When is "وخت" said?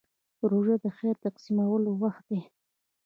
2.01-2.23